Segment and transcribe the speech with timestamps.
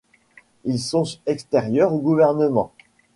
[0.65, 2.73] Ils sont extérieurs au gouvernement.